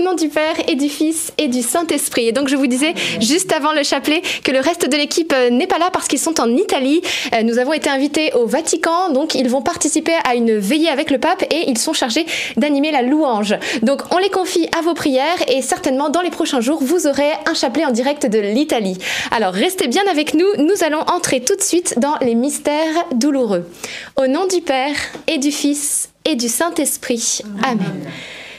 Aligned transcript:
Au 0.00 0.02
nom 0.02 0.14
du 0.14 0.28
Père 0.28 0.54
et 0.66 0.76
du 0.76 0.88
Fils 0.88 1.30
et 1.36 1.48
du 1.48 1.60
Saint-Esprit. 1.60 2.28
Et 2.28 2.32
donc 2.32 2.48
je 2.48 2.56
vous 2.56 2.66
disais 2.66 2.94
juste 3.20 3.52
avant 3.52 3.72
le 3.72 3.82
chapelet 3.82 4.22
que 4.42 4.50
le 4.50 4.58
reste 4.58 4.88
de 4.88 4.96
l'équipe 4.96 5.30
euh, 5.36 5.50
n'est 5.50 5.66
pas 5.66 5.78
là 5.78 5.90
parce 5.92 6.08
qu'ils 6.08 6.18
sont 6.18 6.40
en 6.40 6.56
Italie. 6.56 7.02
Euh, 7.34 7.42
nous 7.42 7.58
avons 7.58 7.74
été 7.74 7.90
invités 7.90 8.32
au 8.32 8.46
Vatican, 8.46 9.12
donc 9.12 9.34
ils 9.34 9.50
vont 9.50 9.60
participer 9.60 10.14
à 10.24 10.36
une 10.36 10.56
veillée 10.56 10.88
avec 10.88 11.10
le 11.10 11.18
pape 11.18 11.42
et 11.42 11.68
ils 11.68 11.76
sont 11.76 11.92
chargés 11.92 12.24
d'animer 12.56 12.92
la 12.92 13.02
louange. 13.02 13.54
Donc 13.82 14.00
on 14.10 14.16
les 14.16 14.30
confie 14.30 14.66
à 14.78 14.80
vos 14.80 14.94
prières 14.94 15.36
et 15.48 15.60
certainement 15.60 16.08
dans 16.08 16.22
les 16.22 16.30
prochains 16.30 16.62
jours 16.62 16.78
vous 16.80 17.06
aurez 17.06 17.32
un 17.44 17.52
chapelet 17.52 17.84
en 17.84 17.90
direct 17.90 18.24
de 18.24 18.38
l'Italie. 18.38 18.96
Alors 19.30 19.52
restez 19.52 19.86
bien 19.86 20.02
avec 20.10 20.32
nous, 20.32 20.46
nous 20.56 20.82
allons 20.82 21.00
entrer 21.00 21.42
tout 21.42 21.56
de 21.56 21.62
suite 21.62 21.98
dans 21.98 22.14
les 22.22 22.34
mystères 22.34 23.04
douloureux. 23.12 23.68
Au 24.16 24.26
nom 24.28 24.46
du 24.46 24.62
Père 24.62 24.96
et 25.26 25.36
du 25.36 25.52
Fils 25.52 26.08
et 26.24 26.36
du 26.36 26.48
Saint-Esprit. 26.48 27.42
Amen. 27.62 28.06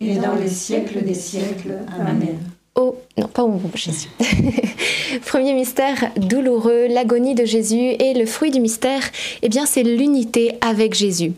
et 0.00 0.16
dans 0.16 0.34
les 0.34 0.48
siècles 0.48 1.02
des 1.04 1.14
siècles. 1.14 1.74
Amen. 1.98 2.38
Oh, 2.74 2.96
non, 3.18 3.26
pas 3.26 3.42
au 3.42 3.60
Jésus. 3.74 4.08
Premier 5.26 5.52
mystère 5.54 6.10
douloureux, 6.16 6.86
l'agonie 6.88 7.34
de 7.34 7.44
Jésus 7.44 7.94
et 7.98 8.14
le 8.14 8.26
fruit 8.26 8.50
du 8.50 8.60
mystère, 8.60 9.02
eh 9.42 9.48
bien, 9.48 9.66
c'est 9.66 9.82
l'unité 9.82 10.54
avec 10.60 10.94
Jésus. 10.94 11.32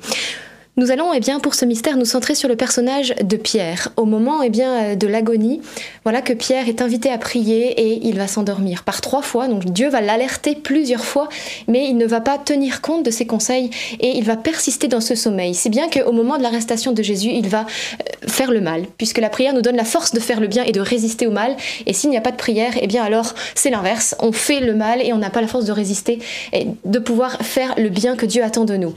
Nous 0.78 0.91
allons, 0.91 1.12
eh 1.12 1.21
bien, 1.21 1.38
pour 1.38 1.55
ce 1.55 1.66
mystère, 1.66 1.99
nous 1.99 2.06
centrer 2.06 2.34
sur 2.34 2.49
le 2.49 2.56
personnage 2.56 3.15
de 3.22 3.37
Pierre. 3.37 3.91
Au 3.99 4.06
moment, 4.06 4.43
eh 4.43 4.49
bien, 4.49 4.97
de 4.97 5.06
l'agonie, 5.06 5.60
voilà 6.03 6.22
que 6.22 6.33
Pierre 6.33 6.66
est 6.66 6.81
invité 6.81 7.10
à 7.10 7.19
prier 7.19 7.78
et 7.78 8.00
il 8.06 8.16
va 8.16 8.27
s'endormir 8.27 8.83
par 8.83 9.03
trois 9.03 9.21
fois. 9.21 9.49
Donc 9.49 9.66
Dieu 9.66 9.91
va 9.91 10.00
l'alerter 10.00 10.55
plusieurs 10.55 11.05
fois, 11.05 11.28
mais 11.69 11.91
il 11.91 11.99
ne 11.99 12.06
va 12.06 12.22
pas 12.22 12.38
tenir 12.38 12.81
compte 12.81 13.05
de 13.05 13.10
ses 13.10 13.27
conseils 13.27 13.69
et 14.00 14.16
il 14.16 14.25
va 14.25 14.37
persister 14.37 14.88
dans 14.88 15.03
ce 15.03 15.15
sommeil. 15.15 15.55
Si 15.55 15.69
bien 15.69 15.91
qu'au 15.91 16.12
moment 16.12 16.38
de 16.38 16.43
l'arrestation 16.43 16.93
de 16.93 17.03
Jésus, 17.03 17.28
il 17.34 17.50
va 17.50 17.66
euh, 17.66 18.28
faire 18.28 18.50
le 18.50 18.62
mal, 18.62 18.87
puisque 18.97 19.19
la 19.19 19.28
prière 19.28 19.53
nous 19.53 19.60
donne 19.60 19.77
la 19.77 19.84
force 19.84 20.12
de 20.15 20.21
faire 20.21 20.41
le 20.41 20.47
bien 20.47 20.65
et 20.65 20.72
de 20.72 20.81
résister 20.81 21.27
au 21.27 21.33
mal. 21.33 21.54
Et 21.84 21.93
s'il 21.93 22.09
n'y 22.09 22.16
a 22.16 22.22
pas 22.22 22.31
de 22.33 22.39
prière, 22.39 22.72
eh 22.81 22.87
bien 22.87 23.04
alors 23.04 23.34
c'est 23.54 23.69
l'inverse. 23.69 24.16
On 24.21 24.33
fait 24.33 24.60
le 24.60 24.75
mal 24.75 25.03
et 25.03 25.12
on 25.12 25.19
n'a 25.19 25.28
pas 25.28 25.43
la 25.43 25.49
force 25.49 25.66
de 25.66 25.72
résister 25.72 26.21
et 26.54 26.69
de 26.87 26.99
pouvoir 26.99 27.37
faire 27.43 27.75
le 27.77 27.91
bien 27.91 28.16
que 28.16 28.25
Dieu 28.25 28.43
attend 28.43 28.65
de 28.65 28.78
nous. 28.78 28.94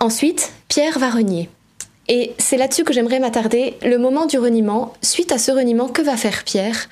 Ensuite, 0.00 0.50
Pierre 0.70 1.00
va 1.00 1.10
renier. 1.10 1.48
Et 2.06 2.32
c'est 2.38 2.56
là-dessus 2.56 2.84
que 2.84 2.92
j'aimerais 2.92 3.18
m'attarder. 3.18 3.74
Le 3.82 3.98
moment 3.98 4.26
du 4.26 4.38
reniement, 4.38 4.92
suite 5.02 5.32
à 5.32 5.38
ce 5.38 5.50
reniement, 5.50 5.88
que 5.88 6.00
va 6.00 6.16
faire 6.16 6.44
Pierre? 6.44 6.88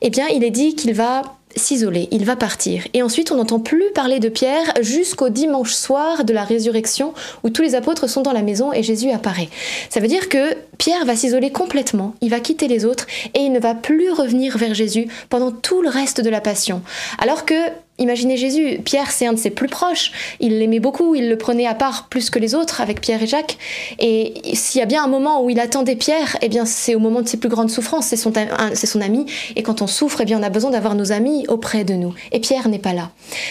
Eh 0.00 0.08
bien, 0.08 0.26
il 0.28 0.42
est 0.42 0.50
dit 0.50 0.74
qu'il 0.74 0.94
va 0.94 1.20
s'isoler, 1.54 2.08
il 2.12 2.24
va 2.24 2.36
partir. 2.36 2.86
Et 2.94 3.02
ensuite, 3.02 3.30
on 3.30 3.36
n'entend 3.36 3.58
plus 3.58 3.90
parler 3.94 4.20
de 4.20 4.30
Pierre 4.30 4.72
jusqu'au 4.80 5.28
dimanche 5.28 5.72
soir 5.74 6.24
de 6.24 6.32
la 6.32 6.44
résurrection 6.44 7.12
où 7.44 7.50
tous 7.50 7.60
les 7.60 7.74
apôtres 7.74 8.08
sont 8.08 8.22
dans 8.22 8.32
la 8.32 8.40
maison 8.40 8.72
et 8.72 8.82
Jésus 8.82 9.10
apparaît. 9.10 9.50
Ça 9.90 10.00
veut 10.00 10.08
dire 10.08 10.30
que 10.30 10.54
Pierre 10.78 11.04
va 11.04 11.16
s'isoler 11.16 11.50
complètement, 11.50 12.14
il 12.22 12.30
va 12.30 12.40
quitter 12.40 12.68
les 12.68 12.86
autres 12.86 13.06
et 13.34 13.40
il 13.40 13.52
ne 13.52 13.60
va 13.60 13.74
plus 13.74 14.10
revenir 14.12 14.56
vers 14.56 14.72
Jésus 14.72 15.08
pendant 15.28 15.50
tout 15.50 15.82
le 15.82 15.90
reste 15.90 16.22
de 16.22 16.30
la 16.30 16.40
passion. 16.40 16.80
Alors 17.18 17.44
que 17.44 17.54
Imaginez 18.00 18.38
Jésus, 18.38 18.80
Pierre 18.82 19.10
c'est 19.10 19.26
un 19.26 19.34
de 19.34 19.38
ses 19.38 19.50
plus 19.50 19.68
proches, 19.68 20.10
il 20.40 20.58
l'aimait 20.58 20.80
beaucoup, 20.80 21.14
il 21.14 21.28
le 21.28 21.36
prenait 21.36 21.66
à 21.66 21.74
part 21.74 22.08
plus 22.08 22.30
que 22.30 22.38
les 22.38 22.54
autres 22.54 22.80
avec 22.80 23.02
Pierre 23.02 23.22
et 23.22 23.26
Jacques. 23.26 23.58
Et 23.98 24.32
s'il 24.54 24.78
y 24.78 24.82
a 24.82 24.86
bien 24.86 25.04
un 25.04 25.06
moment 25.06 25.44
où 25.44 25.50
il 25.50 25.60
attendait 25.60 25.96
Pierre, 25.96 26.38
eh 26.40 26.48
bien 26.48 26.64
c'est 26.64 26.94
au 26.94 26.98
moment 26.98 27.20
de 27.20 27.28
ses 27.28 27.36
plus 27.36 27.50
grandes 27.50 27.70
souffrances, 27.70 28.06
c'est 28.06 28.16
son, 28.16 29.00
ami. 29.02 29.26
Et 29.54 29.62
quand 29.62 29.82
on 29.82 29.86
souffre, 29.86 30.22
eh 30.22 30.24
bien 30.24 30.40
on 30.40 30.42
a 30.42 30.48
besoin 30.48 30.70
d'avoir 30.70 30.94
nos 30.94 31.12
amis 31.12 31.44
auprès 31.48 31.84
de 31.84 31.92
nous. 31.92 32.14
Et 32.32 32.40
Pierre 32.40 32.70
n'est 32.70 32.78
pas 32.78 32.94
là. 32.94 33.10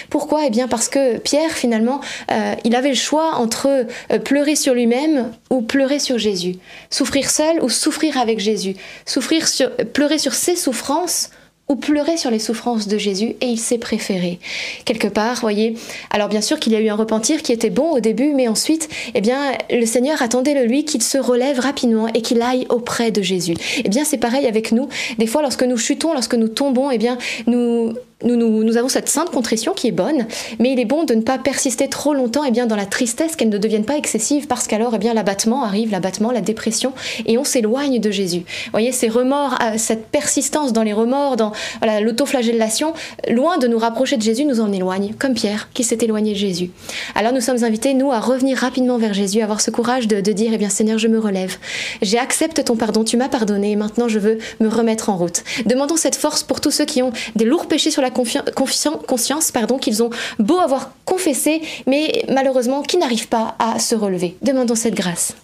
Pourquoi? 0.10 0.42
Eh 0.48 0.50
bien 0.50 0.68
parce 0.68 0.90
que 0.90 1.20
Pierre 1.20 1.52
finalement, 1.52 2.02
euh, 2.32 2.56
il 2.64 2.76
avait 2.76 2.90
le 2.90 2.96
choix 2.96 3.36
entre 3.36 3.68
euh, 4.12 4.18
pleurer 4.18 4.56
sur 4.56 4.74
lui-même 4.74 5.32
ou 5.52 5.62
pleurer 5.62 6.00
sur 6.00 6.18
Jésus. 6.18 6.56
Souffrir 6.90 7.30
seul 7.30 7.62
ou 7.62 7.70
souffrir 7.70 8.18
avec 8.18 8.40
Jésus. 8.40 8.76
Souffrir 9.06 9.46
pleurer 9.94 10.18
sur 10.18 10.34
ses 10.34 10.56
souffrances 10.56 11.30
ou 11.70 11.76
pleurer 11.76 12.18
sur 12.18 12.32
les 12.32 12.40
souffrances 12.40 12.88
de 12.88 12.98
Jésus 12.98 13.36
et 13.42 13.46
il 13.46 13.60
s'est 13.60 13.78
préféré. 13.78 14.40
Quelque 14.86 15.08
part, 15.08 15.40
voyez. 15.42 15.76
Alors 16.10 16.28
bien 16.28 16.42
sûr 16.42 16.60
qu'il 16.60 16.74
y 16.74 16.76
a 16.76 16.80
eu 16.80 16.90
un 16.90 16.96
repentir 16.96 17.44
qui 17.44 17.54
était 17.54 17.70
bon 17.70 17.92
au 17.92 18.00
début, 18.00 18.34
mais 18.34 18.48
ensuite, 18.48 18.90
eh 19.14 19.22
bien, 19.22 19.52
le 19.70 19.86
Seigneur 19.86 20.22
attendait 20.22 20.56
le 20.56 20.66
lui 20.66 20.84
qu'il 20.84 21.04
se 21.04 21.18
relève 21.18 21.60
rapidement 21.60 22.08
et 22.08 22.22
qu'il 22.22 22.42
aille 22.42 22.66
auprès 22.70 23.12
de 23.12 23.22
Jésus. 23.22 23.56
Eh 23.84 23.90
bien, 23.90 24.04
c'est 24.04 24.18
pareil 24.18 24.48
avec 24.48 24.72
nous. 24.72 24.90
Des 25.20 25.28
fois, 25.28 25.42
lorsque 25.42 25.64
nous 25.64 25.78
chutons, 25.78 26.14
lorsque 26.14 26.36
nous 26.36 26.48
tombons, 26.48 26.90
eh 26.90 26.98
bien, 26.98 27.18
nous 27.46 27.94
nous, 28.26 28.36
nous, 28.36 28.76
avons 28.76 28.90
cette 28.90 29.08
sainte 29.08 29.30
contrition 29.30 29.74
qui 29.74 29.88
est 29.88 29.94
bonne, 29.94 30.28
mais 30.60 30.74
il 30.74 30.80
est 30.80 30.86
bon 30.86 31.06
de 31.06 31.14
ne 31.14 31.22
pas 31.22 31.38
persister 31.38 31.88
trop 31.88 32.14
longtemps 32.14 32.44
eh 32.44 32.52
bien, 32.52 32.66
dans 32.66 32.76
la 32.76 32.86
tristesse, 32.86 33.38
qu'elle 33.38 33.48
ne 33.48 33.58
devienne 33.58 33.86
pas 33.86 33.96
excessive, 33.96 34.46
parce 34.48 34.68
qu'alors 34.68 34.94
eh 34.96 34.98
bien, 34.98 35.14
l'abattement 35.14 35.64
arrive, 35.64 35.92
l'abattement, 35.92 36.32
la 36.32 36.42
dépression, 36.42 36.92
et 37.26 37.38
on 37.38 37.46
s'éloigne 37.46 38.00
de 38.00 38.12
Jésus. 38.12 38.40
Vous 38.40 38.72
voyez, 38.72 38.92
ces 38.92 39.08
remords, 39.08 39.56
euh, 39.62 39.78
cette 39.78 40.08
persistance 40.08 40.74
dans 40.74 40.84
les 40.84 40.92
remords, 40.92 41.38
dans 41.38 41.54
l'autoflagellation, 42.02 42.94
loin 43.30 43.58
de 43.58 43.68
nous 43.68 43.78
rapprocher 43.78 44.18
de 44.18 44.22
Jésus, 44.22 44.44
nous 44.44 44.60
en 44.60 44.74
éloigne, 44.74 45.14
comme 45.18 45.34
Pierre 45.34 45.70
qui 45.74 45.86
s'est 45.86 46.00
éloigné 46.02 46.34
de 46.34 46.38
Jésus. 46.38 46.72
Alors 47.16 47.32
nous 47.32 47.42
sommes 47.42 47.64
invités, 47.64 47.94
nous, 47.94 48.12
à 48.12 48.20
revenir 48.20 48.58
rapidement 48.58 48.98
vers 48.98 49.14
Jésus, 49.14 49.42
avoir 49.42 49.62
ce 49.62 49.72
courage 49.72 50.10
de, 50.10 50.20
de 50.20 50.32
dire, 50.34 50.52
eh 50.54 50.58
bien 50.58 50.70
Seigneur, 50.70 50.98
je 50.98 51.08
me 51.08 51.20
relève, 51.20 51.58
j'accepte 52.02 52.66
ton 52.66 52.76
pardon, 52.76 53.06
tu 53.06 53.16
m'as 53.16 53.30
pardonné, 53.30 53.72
et 53.72 53.76
maintenant 53.78 54.10
je 54.10 54.20
veux 54.20 54.40
me 54.60 54.68
remettre 54.68 55.10
en 55.10 55.16
route. 55.16 55.44
Demandons 55.66 55.96
cette 55.96 56.18
force 56.18 56.44
pour 56.44 56.60
tous 56.60 56.72
ceux 56.72 56.86
qui 56.86 57.02
ont 57.02 57.14
des 57.38 57.46
lourds 57.46 57.68
péchés 57.68 57.92
sur 57.92 58.02
la 58.02 58.09
conscience 58.10 59.52
pardon, 59.52 59.78
qu'ils 59.78 60.04
ont 60.04 60.10
beau 60.40 60.60
avoir 60.60 60.92
confessé, 61.06 61.62
mais 61.88 62.24
malheureusement 62.30 62.82
qui 62.82 62.98
n'arrivent 62.98 63.28
pas 63.28 63.56
à 63.60 63.80
se 63.80 63.96
relever. 63.96 64.38
Demandons 64.42 64.76
cette 64.76 64.96
grâce. 64.96 65.36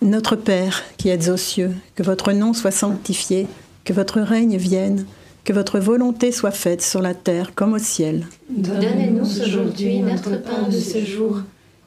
Notre 0.00 0.36
Père 0.36 0.84
qui 0.96 1.08
êtes 1.08 1.28
aux 1.28 1.36
cieux, 1.36 1.72
que 1.96 2.02
votre 2.02 2.32
nom 2.32 2.54
soit 2.54 2.70
sanctifié, 2.70 3.48
que 3.84 3.92
votre 3.92 4.20
règne 4.20 4.56
vienne, 4.56 5.06
que 5.44 5.52
votre 5.52 5.78
volonté 5.78 6.30
soit 6.30 6.50
faite 6.50 6.82
sur 6.82 7.02
la 7.02 7.14
terre 7.14 7.54
comme 7.54 7.72
au 7.72 7.78
ciel. 7.78 8.26
Donnez-nous 8.48 9.40
aujourd'hui 9.40 10.00
notre 10.00 10.36
pain 10.36 10.68
de 10.68 10.78
ce 10.78 11.04
jour. 11.04 11.40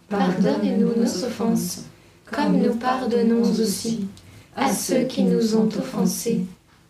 Pardonnez-nous 0.09 0.93
nos 0.97 1.23
offenses, 1.23 1.83
comme 2.29 2.57
nous 2.57 2.73
pardonnons 2.75 3.43
aussi 3.43 4.07
à 4.55 4.73
ceux 4.73 5.03
qui 5.03 5.23
nous 5.23 5.55
ont 5.55 5.69
offensés 5.77 6.41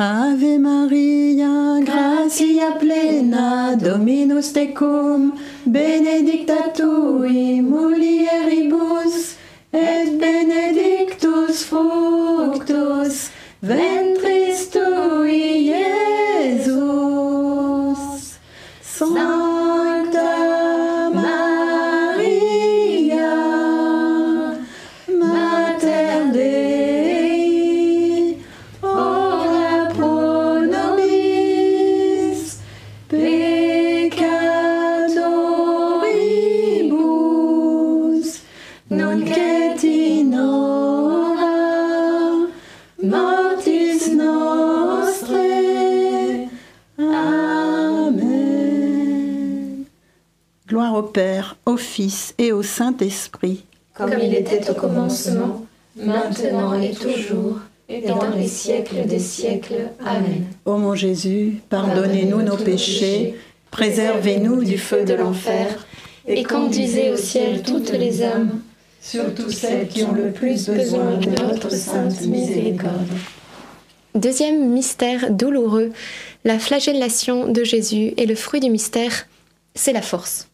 Ave 0.00 0.58
Maria, 0.58 1.80
gratia 1.84 2.70
plena, 2.78 3.74
Dominus 3.74 4.52
tecum, 4.52 5.32
benedicta 5.66 6.70
tui 6.72 7.60
mulieribus, 7.60 9.34
et 9.72 10.16
benedictus 10.20 11.64
fructus 11.64 13.30
ventris 13.60 14.37
Père, 51.02 51.56
au 51.66 51.76
Fils 51.76 52.34
et 52.38 52.52
au 52.52 52.62
Saint-Esprit. 52.62 53.64
Comme 53.94 54.14
il 54.22 54.34
était 54.34 54.70
au 54.70 54.74
commencement, 54.74 55.66
maintenant 55.96 56.80
et 56.80 56.92
toujours, 56.92 57.58
et 57.88 58.02
dans 58.02 58.28
les 58.36 58.46
siècles 58.46 59.06
des 59.06 59.18
siècles. 59.18 59.90
Amen. 60.04 60.44
Ô 60.64 60.76
mon 60.76 60.94
Jésus, 60.94 61.60
pardonnez-nous 61.70 62.42
nos 62.42 62.56
péchés, 62.56 63.34
préservez-nous 63.70 64.64
du 64.64 64.78
feu 64.78 65.04
de 65.04 65.14
l'enfer, 65.14 65.86
et 66.26 66.42
conduisez 66.42 67.10
au 67.10 67.16
ciel 67.16 67.62
toutes 67.62 67.92
les 67.92 68.22
âmes, 68.22 68.60
surtout 69.00 69.50
celles 69.50 69.88
qui 69.88 70.04
ont 70.04 70.12
le 70.12 70.30
plus 70.30 70.68
besoin 70.68 71.16
de 71.16 71.42
votre 71.42 71.70
sainte 71.70 72.20
miséricorde. 72.26 73.08
Deuxième 74.14 74.70
mystère 74.70 75.30
douloureux, 75.30 75.92
la 76.44 76.58
flagellation 76.58 77.48
de 77.48 77.64
Jésus 77.64 78.14
et 78.16 78.26
le 78.26 78.34
fruit 78.34 78.60
du 78.60 78.70
mystère, 78.70 79.26
c'est 79.74 79.92
la 79.92 80.02
force. 80.02 80.48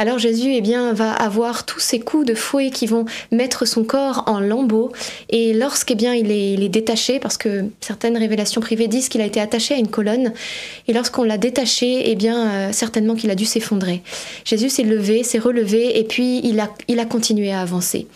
Alors 0.00 0.18
Jésus 0.18 0.52
eh 0.54 0.62
bien, 0.62 0.94
va 0.94 1.12
avoir 1.12 1.66
tous 1.66 1.78
ces 1.78 2.00
coups 2.00 2.24
de 2.24 2.34
fouet 2.34 2.70
qui 2.70 2.86
vont 2.86 3.04
mettre 3.32 3.66
son 3.66 3.84
corps 3.84 4.24
en 4.28 4.40
lambeaux. 4.40 4.92
Et 5.28 5.52
lorsqu'il 5.52 5.98
bien, 5.98 6.14
il, 6.14 6.32
est, 6.32 6.70
détaché, 6.70 7.20
parce 7.20 7.36
que 7.36 7.66
certaines 7.82 8.16
révélations 8.16 8.62
privées 8.62 8.88
disent 8.88 9.10
qu'il 9.10 9.20
a 9.20 9.26
été 9.26 9.42
attaché 9.42 9.74
à 9.74 9.76
une 9.76 9.88
colonne, 9.88 10.32
et 10.88 10.94
lorsqu'on 10.94 11.22
l'a 11.22 11.36
détaché, 11.36 12.10
eh 12.10 12.14
bien, 12.14 12.48
euh, 12.48 12.72
certainement 12.72 13.14
qu'il 13.14 13.30
a 13.30 13.34
dû 13.34 13.44
s'effondrer. 13.44 14.00
Jésus 14.46 14.70
s'est 14.70 14.84
levé, 14.84 15.22
s'est 15.22 15.38
relevé, 15.38 15.98
et 15.98 16.04
puis 16.04 16.40
il 16.44 16.60
a, 16.60 16.70
il 16.88 16.98
a 16.98 17.04
continué 17.04 17.52
à 17.52 17.60
avancer. 17.60 18.06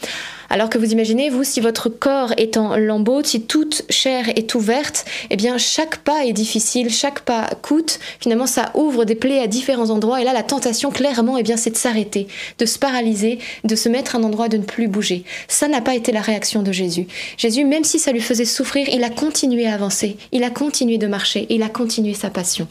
Alors 0.54 0.70
que 0.70 0.78
vous 0.78 0.92
imaginez, 0.92 1.30
vous, 1.30 1.42
si 1.42 1.58
votre 1.58 1.88
corps 1.88 2.32
est 2.36 2.56
en 2.56 2.76
lambeaux, 2.76 3.24
si 3.24 3.42
toute 3.42 3.82
chair 3.90 4.28
est 4.36 4.54
ouverte, 4.54 5.04
eh 5.30 5.34
bien 5.34 5.58
chaque 5.58 5.96
pas 5.96 6.26
est 6.26 6.32
difficile, 6.32 6.90
chaque 6.90 7.22
pas 7.22 7.50
coûte. 7.60 7.98
Finalement, 8.20 8.46
ça 8.46 8.70
ouvre 8.74 9.04
des 9.04 9.16
plaies 9.16 9.40
à 9.40 9.48
différents 9.48 9.90
endroits. 9.90 10.20
Et 10.20 10.24
là, 10.24 10.32
la 10.32 10.44
tentation, 10.44 10.92
clairement, 10.92 11.38
eh 11.38 11.42
bien, 11.42 11.56
c'est 11.56 11.70
de 11.70 11.76
s'arrêter, 11.76 12.28
de 12.60 12.66
se 12.66 12.78
paralyser, 12.78 13.40
de 13.64 13.74
se 13.74 13.88
mettre 13.88 14.14
à 14.14 14.20
un 14.20 14.22
endroit, 14.22 14.46
de 14.48 14.56
ne 14.56 14.62
plus 14.62 14.86
bouger. 14.86 15.24
Ça 15.48 15.66
n'a 15.66 15.80
pas 15.80 15.96
été 15.96 16.12
la 16.12 16.20
réaction 16.20 16.62
de 16.62 16.70
Jésus. 16.70 17.08
Jésus, 17.36 17.64
même 17.64 17.82
si 17.82 17.98
ça 17.98 18.12
lui 18.12 18.20
faisait 18.20 18.44
souffrir, 18.44 18.88
il 18.88 19.02
a 19.02 19.10
continué 19.10 19.66
à 19.66 19.74
avancer, 19.74 20.16
il 20.30 20.44
a 20.44 20.50
continué 20.50 20.98
de 20.98 21.08
marcher, 21.08 21.48
il 21.50 21.64
a 21.64 21.68
continué 21.68 22.14
sa 22.14 22.30
passion. 22.30 22.68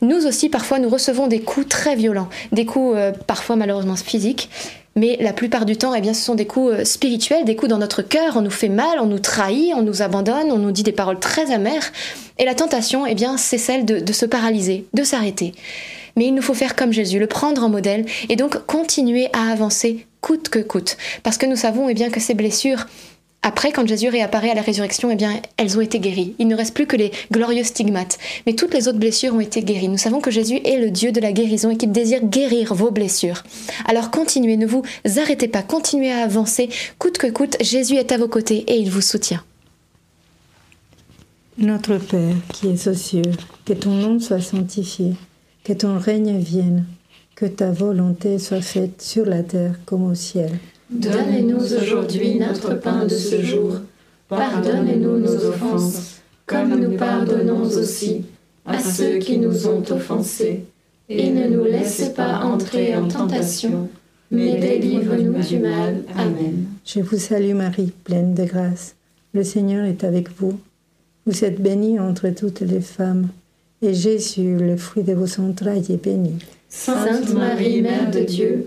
Nous 0.00 0.26
aussi, 0.26 0.48
parfois, 0.48 0.78
nous 0.78 0.88
recevons 0.88 1.26
des 1.26 1.40
coups 1.40 1.68
très 1.68 1.96
violents, 1.96 2.28
des 2.52 2.64
coups 2.64 2.94
euh, 2.96 3.12
parfois 3.26 3.56
malheureusement 3.56 3.96
physiques, 3.96 4.48
mais 5.00 5.16
la 5.18 5.32
plupart 5.32 5.64
du 5.64 5.78
temps, 5.78 5.94
eh 5.94 6.02
bien, 6.02 6.12
ce 6.12 6.22
sont 6.22 6.34
des 6.34 6.46
coups 6.46 6.74
euh, 6.74 6.84
spirituels, 6.84 7.46
des 7.46 7.56
coups 7.56 7.70
dans 7.70 7.78
notre 7.78 8.02
cœur. 8.02 8.36
On 8.36 8.42
nous 8.42 8.50
fait 8.50 8.68
mal, 8.68 8.98
on 9.00 9.06
nous 9.06 9.18
trahit, 9.18 9.72
on 9.74 9.80
nous 9.80 10.02
abandonne, 10.02 10.52
on 10.52 10.58
nous 10.58 10.72
dit 10.72 10.82
des 10.82 10.92
paroles 10.92 11.18
très 11.18 11.52
amères. 11.52 11.90
Et 12.36 12.44
la 12.44 12.54
tentation, 12.54 13.06
eh 13.06 13.14
bien, 13.14 13.38
c'est 13.38 13.56
celle 13.56 13.86
de, 13.86 14.12
se 14.12 14.26
paralyser, 14.26 14.84
de 14.92 15.02
s'arrêter. 15.02 15.54
Mais 16.16 16.26
il 16.26 16.34
nous 16.34 16.42
faut 16.42 16.52
faire 16.52 16.76
comme 16.76 16.92
Jésus, 16.92 17.18
le 17.18 17.26
prendre 17.26 17.64
en 17.64 17.70
modèle 17.70 18.04
et 18.28 18.36
donc 18.36 18.66
continuer 18.66 19.28
à 19.32 19.50
avancer 19.50 20.06
coûte 20.20 20.50
que 20.50 20.58
coûte. 20.58 20.98
Parce 21.22 21.38
que 21.38 21.46
nous 21.46 21.56
savons 21.56 21.88
eh 21.88 21.94
bien, 21.94 22.10
que 22.10 22.20
ces 22.20 22.34
blessures, 22.34 22.86
après, 23.42 23.72
quand 23.72 23.88
Jésus 23.88 24.08
réapparaît 24.08 24.50
à 24.50 24.54
la 24.54 24.60
résurrection, 24.60 25.10
eh 25.10 25.16
bien, 25.16 25.40
elles 25.56 25.78
ont 25.78 25.80
été 25.80 25.98
guéries. 25.98 26.34
Il 26.38 26.46
ne 26.46 26.54
reste 26.54 26.74
plus 26.74 26.86
que 26.86 26.96
les 26.96 27.10
glorieux 27.32 27.64
stigmates. 27.64 28.18
Mais 28.46 28.52
toutes 28.52 28.74
les 28.74 28.86
autres 28.86 28.98
blessures 28.98 29.34
ont 29.34 29.40
été 29.40 29.62
guéries. 29.62 29.88
Nous 29.88 29.96
savons 29.96 30.20
que 30.20 30.30
Jésus 30.30 30.60
est 30.64 30.78
le 30.78 30.90
Dieu 30.90 31.10
de 31.10 31.20
la 31.20 31.32
guérison 31.32 31.70
et 31.70 31.78
qu'il 31.78 31.90
désire 31.90 32.22
guérir 32.22 32.74
vos 32.74 32.90
blessures. 32.90 33.42
Alors 33.86 34.10
continuez, 34.10 34.58
ne 34.58 34.66
vous 34.66 34.82
arrêtez 35.16 35.48
pas, 35.48 35.62
continuez 35.62 36.12
à 36.12 36.22
avancer. 36.22 36.68
Coûte 36.98 37.16
que 37.16 37.28
coûte, 37.28 37.56
Jésus 37.62 37.94
est 37.94 38.12
à 38.12 38.18
vos 38.18 38.28
côtés 38.28 38.64
et 38.68 38.76
il 38.76 38.90
vous 38.90 39.00
soutient. 39.00 39.42
Notre 41.56 41.96
Père 41.96 42.36
qui 42.52 42.68
es 42.68 42.88
aux 42.88 42.94
cieux, 42.94 43.22
que 43.64 43.72
ton 43.72 43.90
nom 43.90 44.20
soit 44.20 44.40
sanctifié, 44.40 45.14
que 45.64 45.72
ton 45.72 45.98
règne 45.98 46.38
vienne, 46.38 46.84
que 47.34 47.46
ta 47.46 47.70
volonté 47.70 48.38
soit 48.38 48.60
faite 48.60 49.00
sur 49.00 49.24
la 49.24 49.42
terre 49.42 49.78
comme 49.86 50.10
au 50.10 50.14
ciel. 50.14 50.50
Donne-nous 50.90 51.72
aujourd'hui 51.74 52.34
notre 52.40 52.74
pain 52.74 53.04
de 53.04 53.14
ce 53.14 53.40
jour. 53.40 53.76
Pardonne-nous 54.28 55.18
nos 55.18 55.44
offenses, 55.46 56.20
comme 56.46 56.80
nous 56.80 56.96
pardonnons 56.96 57.62
aussi 57.62 58.24
à 58.66 58.80
ceux 58.80 59.18
qui 59.18 59.38
nous 59.38 59.68
ont 59.68 59.84
offensés. 59.90 60.64
Et 61.08 61.30
ne 61.30 61.48
nous 61.48 61.64
laisse 61.64 62.10
pas 62.14 62.40
entrer 62.40 62.96
en 62.96 63.06
tentation, 63.08 63.88
mais 64.30 64.58
délivre-nous 64.58 65.40
du 65.42 65.58
mal. 65.58 66.02
Amen. 66.16 66.66
Je 66.84 67.00
vous 67.00 67.18
salue 67.18 67.54
Marie, 67.54 67.92
pleine 68.04 68.34
de 68.34 68.44
grâce. 68.44 68.94
Le 69.32 69.44
Seigneur 69.44 69.84
est 69.84 70.04
avec 70.04 70.28
vous. 70.38 70.58
Vous 71.26 71.44
êtes 71.44 71.60
bénie 71.60 72.00
entre 72.00 72.30
toutes 72.30 72.60
les 72.60 72.80
femmes, 72.80 73.28
et 73.82 73.94
Jésus, 73.94 74.56
le 74.56 74.76
fruit 74.76 75.04
de 75.04 75.14
vos 75.14 75.40
entrailles, 75.40 75.86
est 75.88 76.02
béni. 76.02 76.34
Sainte 76.68 77.32
Marie, 77.32 77.82
Mère 77.82 78.10
de 78.10 78.20
Dieu, 78.20 78.66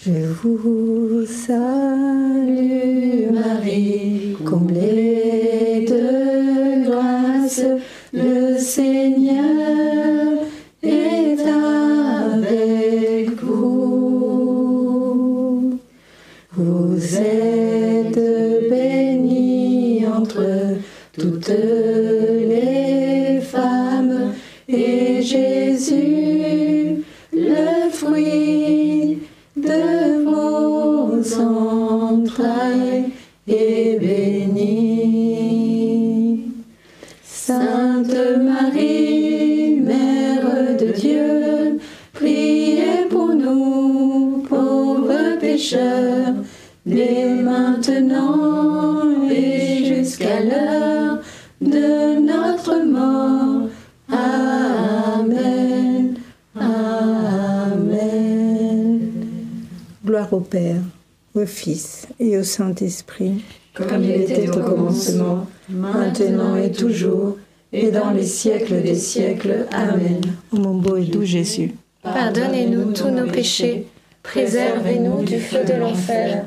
Je 0.00 0.12
vous 0.12 1.26
salue 1.26 1.58
Marie, 3.32 4.36
comblée 4.44 5.27
entrailles 32.38 33.12
est. 33.46 33.98
Sainte 37.24 38.14
Marie, 38.42 39.80
Mère 39.80 40.76
de 40.78 40.92
Dieu, 40.92 41.80
priez 42.12 43.06
pour 43.08 43.34
nous 43.34 44.44
pauvres 44.46 45.38
pécheurs, 45.40 46.34
dès 46.84 47.24
maintenant 47.26 49.00
et 49.30 49.84
jusqu'à 49.86 50.40
l'heure 50.40 51.20
de 51.62 52.20
notre 52.20 52.84
mort. 52.84 53.70
Amen. 54.10 55.38
Amen. 56.54 57.80
Gloire 60.04 60.32
au 60.34 60.40
Père, 60.40 60.82
au 61.34 61.46
Fils 61.46 62.06
Saint-Esprit, 62.48 63.44
comme 63.74 64.02
il 64.02 64.22
était 64.22 64.48
au 64.50 64.60
commencement, 64.62 65.46
maintenant 65.68 66.56
et 66.56 66.72
toujours, 66.72 67.36
et 67.72 67.90
dans 67.90 68.10
les 68.10 68.26
siècles 68.26 68.82
des 68.82 68.94
siècles. 68.94 69.66
Amen. 69.70 70.20
Ô 70.52 70.56
mon 70.56 70.74
beau 70.74 70.96
et 70.96 71.04
doux 71.04 71.24
Jésus, 71.24 71.74
Pardonnez-nous 72.02 72.92
tous 72.92 73.10
nos 73.10 73.26
péchés, 73.26 73.86
préservez-nous 74.22 75.24
du 75.24 75.38
feu 75.38 75.64
de 75.64 75.74
l'enfer, 75.74 76.46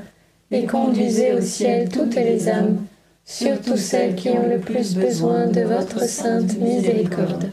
et 0.50 0.66
conduisez 0.66 1.34
au 1.34 1.42
ciel 1.42 1.90
toutes 1.90 2.16
les 2.16 2.50
âmes, 2.50 2.78
surtout 3.26 3.78
celles 3.78 4.16
qui 4.16 4.30
ont 4.30 4.48
le 4.50 4.60
plus 4.60 4.96
besoin 4.96 5.48
de 5.48 5.62
votre 5.62 6.04
sainte 6.04 6.58
miséricorde. 6.58 7.52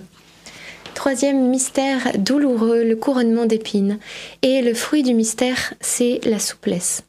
Troisième 1.09 1.49
mystère 1.49 2.13
douloureux, 2.19 2.85
le 2.85 2.95
couronnement 2.95 3.47
d'épines. 3.47 3.99
Et 4.43 4.61
le 4.61 4.75
fruit 4.75 5.03
du 5.03 5.15
mystère, 5.15 5.73
c'est 5.81 6.21
la 6.27 6.39
souplesse, 6.39 7.03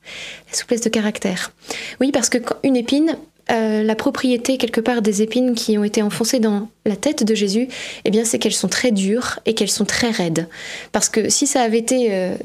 la 0.50 0.58
souplesse 0.58 0.79
de 0.79 0.88
caractère. 0.88 1.51
Oui, 2.00 2.13
parce 2.13 2.29
que 2.29 2.38
une 2.63 2.77
épine, 2.77 3.18
euh, 3.51 3.84
la 3.84 3.96
propriété 3.96 4.58
quelque 4.58 4.79
part 4.79 5.01
des 5.01 5.22
épines 5.22 5.53
qui 5.53 5.77
ont 5.77 5.84
été 5.84 6.01
enfoncées 6.01 6.39
dans 6.39 6.70
la 6.86 6.96
tête 6.96 7.25
de 7.25 7.36
Jésus, 7.36 7.68
eh 8.06 8.10
bien, 8.10 8.24
c'est 8.24 8.39
qu'elles 8.39 8.53
sont 8.53 8.70
très 8.70 8.91
dures 8.91 9.39
et 9.46 9.53
qu'elles 9.53 9.70
sont 9.70 9.84
très 9.84 10.12
raides. 10.12 10.48
Parce 10.94 11.10
que 11.10 11.27
si 11.27 11.46
ça 11.46 11.62
avait 11.62 11.79
été 11.79 12.08
euh, 12.12 12.36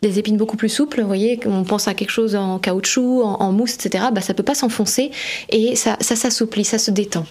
des 0.00 0.18
épines 0.18 0.38
beaucoup 0.38 0.56
plus 0.56 0.70
souples, 0.70 1.02
vous 1.02 1.06
voyez, 1.06 1.38
on 1.44 1.64
pense 1.64 1.88
à 1.88 1.92
quelque 1.92 2.08
chose 2.08 2.34
en 2.36 2.58
caoutchouc, 2.58 3.22
en, 3.22 3.52
mousse, 3.52 3.74
etc., 3.74 4.04
bah, 4.14 4.22
ça 4.22 4.32
peut 4.32 4.42
pas 4.42 4.54
s'enfoncer 4.54 5.10
et 5.50 5.76
ça 5.76 5.98
s'assouplit, 6.00 6.64
ça 6.64 6.78
se 6.78 6.90
détend. 6.90 7.26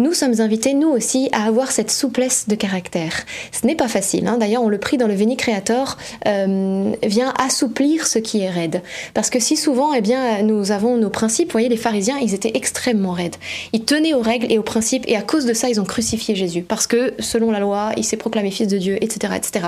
Nous 0.00 0.14
sommes 0.14 0.40
invités, 0.40 0.72
nous 0.72 0.88
aussi, 0.88 1.28
à 1.32 1.44
avoir 1.44 1.70
cette 1.70 1.90
souplesse 1.90 2.48
de 2.48 2.54
caractère. 2.54 3.12
Ce 3.52 3.66
n'est 3.66 3.74
pas 3.74 3.86
facile. 3.86 4.26
hein. 4.28 4.38
D'ailleurs, 4.38 4.62
on 4.62 4.70
le 4.70 4.78
prie 4.78 4.96
dans 4.96 5.06
le 5.06 5.12
Veni 5.12 5.36
Creator, 5.36 5.98
euh, 6.26 6.92
vient 7.02 7.34
assouplir 7.38 8.06
ce 8.06 8.18
qui 8.18 8.40
est 8.40 8.48
raide. 8.48 8.80
Parce 9.12 9.28
que 9.28 9.38
si 9.38 9.58
souvent, 9.58 9.92
eh 9.92 10.00
bien, 10.00 10.42
nous 10.42 10.72
avons 10.72 10.96
nos 10.96 11.10
principes. 11.10 11.48
Vous 11.48 11.52
voyez, 11.52 11.68
les 11.68 11.76
pharisiens, 11.76 12.16
ils 12.16 12.32
étaient 12.32 12.52
extrêmement 12.54 13.12
raides. 13.12 13.36
Ils 13.74 13.84
tenaient 13.84 14.14
aux 14.14 14.22
règles 14.22 14.50
et 14.50 14.56
aux 14.56 14.62
principes, 14.62 15.04
et 15.06 15.16
à 15.16 15.22
cause 15.22 15.44
de 15.44 15.52
ça, 15.52 15.68
ils 15.68 15.78
ont 15.82 15.84
crucifié 15.84 16.34
Jésus. 16.34 16.62
Parce 16.62 16.86
que, 16.86 17.12
selon 17.18 17.50
la 17.50 17.60
loi, 17.60 17.90
il 17.98 18.04
s'est 18.04 18.16
proclamé 18.16 18.50
fils 18.50 18.68
de 18.68 18.78
Dieu, 18.78 18.96
etc., 19.02 19.34
etc. 19.36 19.66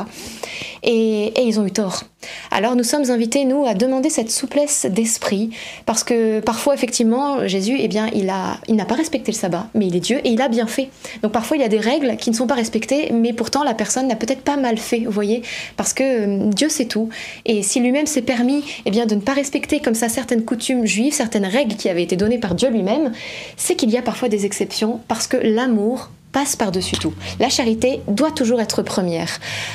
Et, 0.83 1.35
ils 1.47 1.61
ont 1.61 1.67
eu 1.67 1.73
tort. 1.73 2.05
Alors, 2.51 2.75
nous 2.75 2.85
sommes 2.85 3.11
invités, 3.11 3.45
nous, 3.45 3.67
à 3.67 3.75
demander 3.75 4.09
cette 4.09 4.31
souplesse 4.31 4.87
d'esprit, 4.89 5.51
parce 5.85 6.05
que 6.05 6.41
parfois, 6.41 6.73
effectivement, 6.73 7.47
Jésus, 7.47 7.77
eh 7.79 7.89
bien, 7.89 8.09
il 8.15 8.31
a, 8.31 8.57
il 8.67 8.77
n'a 8.77 8.87
pas 8.87 8.95
respecté 8.95 9.31
le 9.31 9.37
sabbat, 9.37 9.67
mais 9.75 9.89
il 9.89 9.97
est 9.97 10.01
Dieu 10.01 10.21
et 10.25 10.31
il 10.31 10.41
a 10.41 10.49
bien 10.49 10.67
fait. 10.67 10.91
Donc 11.23 11.33
parfois, 11.33 11.57
il 11.57 11.61
y 11.61 11.65
a 11.65 11.69
des 11.69 11.81
règles 11.81 12.17
qui 12.17 12.31
ne 12.31 12.35
sont 12.35 12.47
pas 12.47 12.55
respectées, 12.55 13.11
mais 13.13 13.33
pourtant 13.33 13.63
la 13.65 13.75
personne 13.75 14.09
n'a 14.09 14.17
peut-être 14.17 14.43
pas 14.43 14.57
mal 14.57 14.79
fait, 14.79 15.01
vous 15.01 15.11
voyez, 15.11 15.43
parce 15.77 15.93
que 15.93 16.03
euh, 16.03 16.51
Dieu 16.51 16.69
sait 16.69 16.87
tout. 16.87 17.09
Et 17.45 17.63
si 17.63 17.81
lui-même 17.81 18.07
s'est 18.07 18.23
permis, 18.23 18.65
eh 18.85 18.91
bien, 18.91 19.07
de 19.07 19.15
ne 19.15 19.21
pas 19.21 19.35
respecter 19.35 19.81
comme 19.81 19.95
ça 19.95 20.09
certaines 20.09 20.45
coutumes 20.45 20.87
juives, 20.87 21.13
certaines 21.13 21.47
règles 21.47 21.77
qui 21.77 21.89
avaient 21.89 22.03
été 22.03 22.17
données 22.17 22.39
par 22.39 22.55
Dieu 22.55 22.71
lui-même, 22.71 23.13
c'est 23.57 23.75
qu'il 23.75 23.91
y 23.91 23.97
a 23.97 24.03
parfois 24.03 24.29
des 24.29 24.47
exceptions, 24.47 25.01
parce 25.09 25.27
que 25.27 25.37
l'amour 25.37 26.11
passe 26.33 26.57
par-dessus 26.57 26.97
tout. 26.97 27.13
La 27.39 27.49
charité 27.51 28.01
doit 28.09 28.31
toujours 28.31 28.61
être 28.61 28.83
première. 28.83 29.29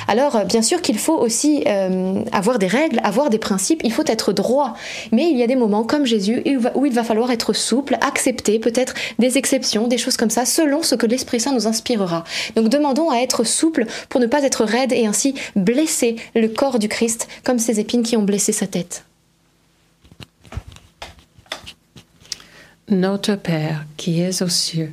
Alors, 0.08 0.36
euh, 0.36 0.44
bien 0.44 0.62
sûr 0.62 0.82
qu'il 0.82 0.98
faut 0.98 1.16
aussi 1.16 1.62
euh, 1.66 2.22
avoir 2.32 2.58
des 2.58 2.66
règles, 2.66 3.00
avoir 3.04 3.30
des 3.30 3.38
principes, 3.38 3.80
il 3.84 3.92
faut 3.92 4.04
être 4.06 4.32
droit. 4.32 4.74
Mais 5.12 5.30
il 5.30 5.38
y 5.38 5.42
a 5.42 5.46
des 5.46 5.56
moments, 5.56 5.84
comme 5.84 6.04
Jésus, 6.04 6.42
où 6.74 6.84
il 6.86 6.92
va- 6.92 7.04
falloir 7.04 7.30
être 7.30 7.52
souple, 7.52 7.96
accepter 8.00 8.58
peut-être 8.58 8.94
des 9.18 9.38
exceptions, 9.38 9.86
des 9.88 9.98
choses 9.98 10.16
comme 10.16 10.30
ça, 10.30 10.44
selon 10.44 10.82
ce 10.82 10.94
que 10.96 11.06
l'Esprit 11.06 11.40
Saint 11.40 11.52
nous 11.52 11.66
inspirera. 11.66 12.24
Donc, 12.56 12.68
demandons 12.68 13.10
à 13.10 13.18
être 13.18 13.44
souple 13.44 13.86
pour 14.08 14.20
ne 14.20 14.26
pas 14.26 14.42
être 14.42 14.64
raide 14.64 14.92
et 14.92 15.06
ainsi 15.06 15.34
blesser 15.56 16.16
le 16.34 16.48
corps 16.48 16.78
du 16.78 16.88
Christ, 16.88 17.28
comme 17.44 17.58
ces 17.58 17.78
épines 17.80 18.02
qui 18.02 18.16
ont 18.16 18.22
blessé 18.22 18.52
sa 18.52 18.66
tête. 18.66 19.04
Notre 22.90 23.34
Père 23.34 23.84
qui 23.96 24.20
es 24.20 24.42
aux 24.42 24.48
cieux, 24.48 24.92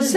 Vous 0.00 0.16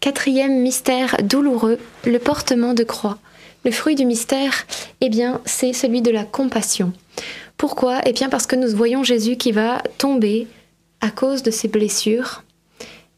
Quatrième 0.00 0.62
mystère 0.62 1.16
douloureux, 1.22 1.78
le 2.06 2.18
portement 2.18 2.72
de 2.72 2.84
croix. 2.84 3.18
Le 3.66 3.70
fruit 3.70 3.96
du 3.96 4.06
mystère, 4.06 4.66
eh 5.02 5.10
bien, 5.10 5.42
c'est 5.44 5.74
celui 5.74 6.00
de 6.00 6.10
la 6.10 6.24
compassion. 6.24 6.94
Pourquoi? 7.58 8.00
Eh 8.06 8.12
bien, 8.12 8.30
parce 8.30 8.46
que 8.46 8.56
nous 8.56 8.74
voyons 8.74 9.04
Jésus 9.04 9.36
qui 9.36 9.52
va 9.52 9.82
tomber 9.98 10.46
à 11.02 11.10
cause 11.10 11.42
de 11.42 11.50
ses 11.50 11.68
blessures. 11.68 12.44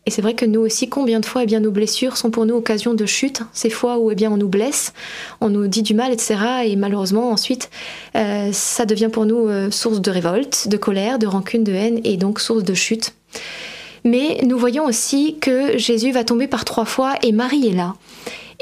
Et 0.06 0.10
c'est 0.10 0.22
vrai 0.22 0.34
que 0.34 0.44
nous 0.44 0.58
aussi, 0.58 0.88
combien 0.88 1.20
de 1.20 1.26
fois, 1.26 1.44
eh 1.44 1.46
bien, 1.46 1.60
nos 1.60 1.70
blessures 1.70 2.16
sont 2.16 2.32
pour 2.32 2.46
nous 2.46 2.56
occasion 2.56 2.94
de 2.94 3.06
chute. 3.06 3.42
Ces 3.52 3.70
fois 3.70 3.98
où, 3.98 4.10
eh 4.10 4.16
bien, 4.16 4.32
on 4.32 4.36
nous 4.36 4.48
blesse, 4.48 4.92
on 5.40 5.50
nous 5.50 5.68
dit 5.68 5.82
du 5.82 5.94
mal, 5.94 6.12
etc. 6.12 6.34
Et 6.64 6.74
malheureusement, 6.74 7.30
ensuite, 7.30 7.70
euh, 8.16 8.50
ça 8.52 8.86
devient 8.86 9.10
pour 9.12 9.24
nous 9.24 9.46
euh, 9.46 9.70
source 9.70 10.00
de 10.00 10.10
révolte, 10.10 10.66
de 10.66 10.76
colère, 10.76 11.20
de 11.20 11.28
rancune, 11.28 11.62
de 11.62 11.72
haine, 11.72 12.00
et 12.02 12.16
donc 12.16 12.40
source 12.40 12.64
de 12.64 12.74
chute. 12.74 13.14
Mais 14.04 14.40
nous 14.44 14.58
voyons 14.58 14.84
aussi 14.84 15.36
que 15.40 15.78
Jésus 15.78 16.10
va 16.10 16.24
tomber 16.24 16.48
par 16.48 16.64
trois 16.64 16.84
fois 16.84 17.14
et 17.22 17.32
Marie 17.32 17.68
est 17.68 17.74
là. 17.74 17.94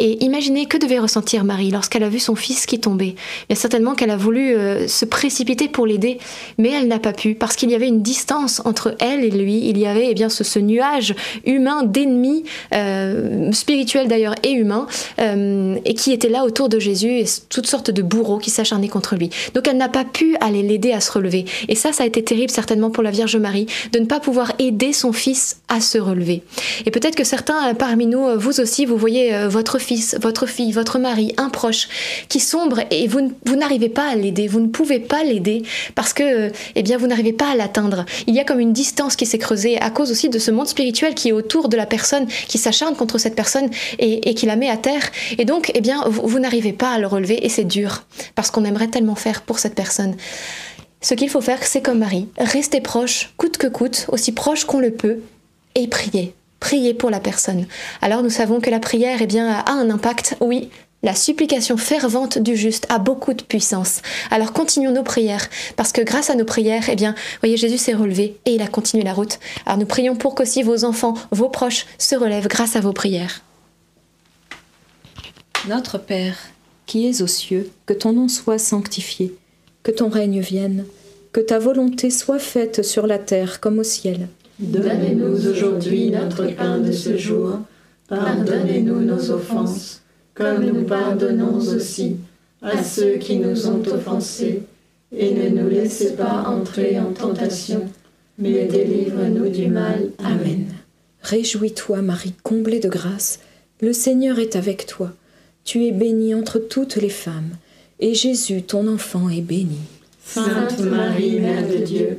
Et 0.01 0.25
imaginez 0.25 0.65
que 0.65 0.79
devait 0.79 0.99
ressentir 0.99 1.45
Marie 1.45 1.71
lorsqu'elle 1.71 2.03
a 2.03 2.09
vu 2.09 2.19
son 2.19 2.35
fils 2.35 2.65
qui 2.65 2.81
tombait? 2.81 3.15
Bien 3.49 3.57
certainement 3.57 3.95
qu'elle 3.95 4.11
a 4.11 4.17
voulu 4.17 4.55
euh, 4.55 4.89
se 4.89 5.05
précipiter 5.05 5.69
pour 5.69 5.87
l'aider, 5.87 6.19
mais 6.57 6.71
elle 6.71 6.89
n'a 6.89 6.99
pas 6.99 7.13
pu 7.13 7.35
parce 7.35 7.55
qu'il 7.55 7.71
y 7.71 7.75
avait 7.75 7.87
une 7.89 8.01
distance 8.01 8.63
entre 8.65 8.97
elle 8.99 9.25
et 9.25 9.31
lui. 9.31 9.69
Il 9.69 9.79
y 9.79 9.87
avait 9.87 10.09
eh 10.11 10.15
bien 10.15 10.31
ce, 10.31 10.59
nuage 10.59 11.15
humain 11.45 11.83
d'ennemis, 11.83 12.45
euh, 12.75 13.53
spirituels 13.53 14.09
d'ailleurs 14.09 14.35
et 14.43 14.53
humains, 14.53 14.87
euh, 15.21 15.77
et 15.85 15.93
qui 15.93 16.13
était 16.13 16.31
là 16.31 16.45
autour 16.45 16.71
de 16.71 16.79
Jésus 16.79 17.19
et 17.19 17.27
toutes 17.51 17.67
sortes 17.67 17.91
de 17.91 18.01
bourreaux 18.01 18.39
qui 18.39 18.51
s'acharnaient 18.51 18.89
contre 18.89 19.17
lui. 19.17 19.29
Donc 19.55 19.69
elle 19.69 19.77
n'a 19.77 19.91
pas 19.91 20.05
pu 20.05 20.35
aller 20.41 20.63
l'aider 20.63 20.93
à 20.93 21.01
se 21.01 21.13
relever. 21.13 21.45
Et 21.69 21.75
ça, 21.75 21.93
ça 21.93 22.05
a 22.05 22.07
été 22.07 22.25
terrible 22.25 22.51
certainement 22.51 22.89
pour 22.89 23.03
la 23.03 23.11
Vierge 23.11 23.37
Marie 23.37 23.67
de 23.93 23.99
ne 23.99 24.07
pas 24.07 24.21
pouvoir 24.21 24.53
aider 24.59 24.95
son 24.95 25.13
fils 25.13 25.61
à 25.69 25.83
se 25.83 25.99
relever. 25.99 26.43
Et 26.87 26.91
peut-être 26.91 27.17
que 27.17 27.25
certains 27.25 27.69
euh, 27.69 27.75
parmi 27.75 28.07
nous, 28.07 28.39
vous 28.39 28.61
aussi, 28.61 28.87
vous 28.87 28.97
voyez 28.97 29.47
votre 29.47 29.79
fils, 29.79 29.90
votre 30.21 30.47
fille, 30.47 30.73
votre 30.73 30.99
mari, 30.99 31.35
un 31.37 31.49
proche 31.49 31.89
qui 32.29 32.41
sombre 32.41 32.81
et 32.91 33.09
vous, 33.09 33.33
n'arrivez 33.57 33.89
pas 33.89 34.09
à 34.09 34.15
l'aider, 34.15 34.49
vous 34.49 34.61
ne 34.61 34.69
pouvez 34.69 35.01
pas 35.01 35.23
l'aider 35.23 35.63
parce 35.95 36.13
que 36.13 36.23
euh, 36.23 36.51
eh 36.75 36.83
bien 36.83 36.99
vous 36.99 37.07
n'arrivez 37.07 37.33
pas 37.33 37.51
à 37.51 37.55
l'atteindre. 37.55 38.05
Il 38.27 38.35
y 38.35 38.41
a 38.41 38.45
comme 38.45 38.61
une 38.61 38.73
distance 38.73 39.17
qui 39.17 39.27
s'est 39.27 39.39
creusée 39.39 39.81
à 39.81 39.91
cause 39.91 40.11
aussi 40.11 40.29
de 40.29 40.39
ce 40.39 40.51
monde 40.51 40.69
spirituel 40.69 41.15
qui 41.15 41.29
est 41.29 41.33
autour 41.33 41.69
de 41.69 41.77
la 41.77 41.87
personne, 41.87 42.27
qui 42.49 42.59
s'acharne 42.59 42.95
contre 42.95 43.19
cette 43.19 43.35
personne 43.35 43.71
et, 43.99 44.29
et 44.29 44.35
qui 44.35 44.47
la 44.47 44.57
met 44.57 44.69
à 44.69 44.77
terre. 44.77 45.11
Et 45.39 45.45
donc 45.45 45.71
eh 45.75 45.81
bien 45.81 46.05
vous, 46.07 46.27
vous 46.27 46.39
n'arrivez 46.39 46.73
pas 46.73 46.93
à 46.93 46.99
le 46.99 47.07
relever 47.07 47.45
et 47.45 47.49
c'est 47.49 47.65
dur 47.65 48.05
parce 48.35 48.51
qu'on 48.51 48.65
aimerait 48.65 48.89
tellement 48.89 49.15
faire 49.15 49.43
pour 49.43 49.59
cette 49.59 49.75
personne. 49.75 50.17
Ce 51.03 51.15
qu'il 51.15 51.31
faut 51.31 51.41
faire, 51.41 51.63
c'est 51.63 51.81
comme 51.81 51.99
Marie, 51.99 52.29
rester 52.37 52.83
proche, 52.83 53.33
coûte 53.39 53.57
que 53.57 53.67
coûte, 53.67 54.07
aussi 54.09 54.33
proche 54.33 54.65
qu'on 54.65 54.81
le 54.81 54.91
peut, 54.91 55.21
et 55.75 55.89
prier. 55.89 56.35
Prier 56.61 56.95
pour 56.95 57.11
la 57.11 57.21
personne. 57.21 57.67
Alors 58.03 58.23
nous 58.23 58.31
savons 58.31 58.61
que 58.61 58.71
la 58.71 58.79
prière 58.81 59.19
eh 59.21 59.27
bien, 59.27 59.49
a 59.49 59.71
un 59.73 59.91
impact, 59.91 60.37
oui. 60.41 60.71
La 61.03 61.15
supplication 61.15 61.79
fervente 61.79 62.37
du 62.37 62.57
juste 62.57 62.87
a 62.91 62.99
beaucoup 62.99 63.33
de 63.33 63.43
puissance. 63.43 64.03
Alors 64.31 64.53
continuons 64.53 64.93
nos 64.93 65.03
prières, 65.03 65.49
parce 65.77 65.93
que 65.93 66.03
grâce 66.03 66.29
à 66.29 66.35
nos 66.35 66.45
prières, 66.45 66.91
eh 66.91 66.97
bien, 66.97 67.15
voyez, 67.41 67.57
Jésus 67.57 67.79
s'est 67.79 67.95
relevé 67.95 68.37
et 68.45 68.55
il 68.55 68.61
a 68.61 68.67
continué 68.67 69.03
la 69.03 69.15
route. 69.15 69.39
Alors 69.65 69.79
nous 69.79 69.87
prions 69.87 70.15
pour 70.15 70.35
qu'aussi 70.35 70.63
vos 70.63 70.85
enfants, 70.85 71.15
vos 71.31 71.49
proches 71.49 71.87
se 71.97 72.15
relèvent 72.15 72.49
grâce 72.49 72.77
à 72.77 72.81
vos 72.81 72.93
prières. 72.93 73.41
Notre 75.69 75.97
Père, 75.97 76.37
qui 76.85 77.07
es 77.07 77.23
aux 77.23 77.27
cieux, 77.27 77.71
que 77.87 77.95
ton 77.95 78.13
nom 78.13 78.29
soit 78.29 78.59
sanctifié, 78.59 79.35
que 79.83 79.91
ton 79.91 80.11
règne 80.11 80.41
vienne, 80.41 80.85
que 81.33 81.41
ta 81.41 81.59
volonté 81.59 82.11
soit 82.11 82.39
faite 82.39 82.83
sur 82.85 83.07
la 83.07 83.19
terre 83.19 83.61
comme 83.61 83.79
au 83.79 83.85
ciel. 83.85 84.29
Donnez-nous 84.61 85.49
aujourd'hui 85.49 86.11
notre 86.11 86.47
pain 86.55 86.79
de 86.79 86.93
ce 86.93 87.17
jour. 87.17 87.61
Pardonnez-nous 88.09 89.01
nos 89.01 89.31
offenses, 89.31 90.03
comme 90.35 90.65
nous 90.65 90.85
pardonnons 90.85 91.57
aussi 91.57 92.17
à 92.61 92.83
ceux 92.83 93.15
qui 93.15 93.39
nous 93.39 93.69
ont 93.69 93.83
offensés. 93.87 94.63
Et 95.17 95.33
ne 95.33 95.49
nous 95.49 95.69
laissez 95.69 96.13
pas 96.13 96.45
entrer 96.47 97.01
en 97.01 97.13
tentation, 97.13 97.89
mais 98.39 98.67
délivre-nous 98.67 99.49
du 99.49 99.69
mal. 99.69 100.11
Amen. 100.19 100.67
Réjouis-toi, 101.23 102.03
Marie, 102.03 102.35
comblée 102.43 102.81
de 102.81 102.89
grâce, 102.89 103.41
le 103.81 103.95
Seigneur 103.95 104.39
est 104.39 104.57
avec 104.57 104.87
toi. 104.87 105.13
Tu 105.65 105.87
es 105.87 105.93
bénie 105.93 106.35
entre 106.35 106.59
toutes 106.59 106.97
les 106.97 107.09
femmes, 107.09 107.57
et 107.99 108.15
Jésus, 108.15 108.63
ton 108.63 108.89
enfant, 108.89 109.31
est 109.31 109.41
béni. 109.41 109.79
Sainte 110.25 110.81
Marie, 110.81 111.41
Mère 111.41 111.67
de 111.67 111.79
Dieu, 111.79 112.19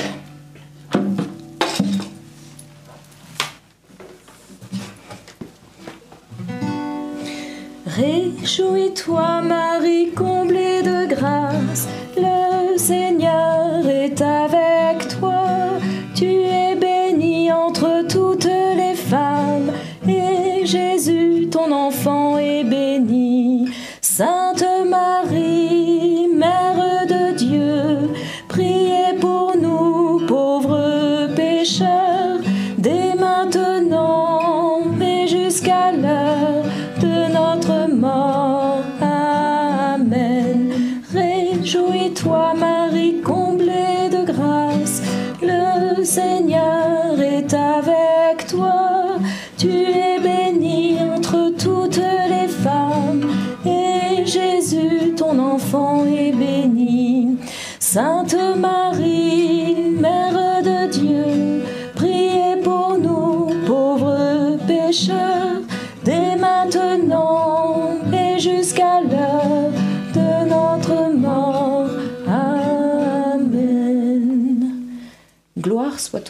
Réjouis-toi, 8.41 9.41
Marie, 9.43 10.09
comblée 10.15 10.81
de 10.81 11.05
grâce, 11.13 11.87
le 12.17 12.75
Seigneur 12.75 13.50